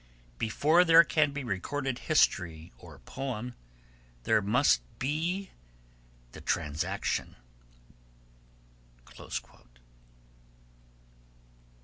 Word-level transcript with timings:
Before 0.39 0.83
there 0.83 1.03
can 1.03 1.31
be 1.31 1.43
recorded 1.43 1.99
history 2.09 2.71
or 2.79 2.97
poem 2.97 3.53
there 4.23 4.41
must 4.41 4.81
be 4.97 5.51
the 6.31 6.41
transaction.' 6.41 7.35